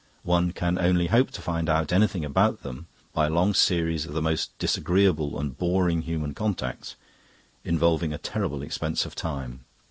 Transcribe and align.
One 0.23 0.51
can 0.51 0.79
only 0.79 1.05
hope 1.05 1.29
to 1.29 1.43
find 1.43 1.69
out 1.69 1.93
anything 1.93 2.25
about 2.25 2.63
them 2.63 2.87
by 3.13 3.27
a 3.27 3.29
long 3.29 3.53
series 3.53 4.03
of 4.03 4.13
the 4.13 4.21
most 4.23 4.57
disagreeable 4.57 5.39
and 5.39 5.55
boring 5.55 6.01
human 6.01 6.33
contacts, 6.33 6.95
involving 7.63 8.11
a 8.11 8.17
terrible 8.17 8.63
expense 8.63 9.05
of 9.05 9.13
time. 9.13 9.63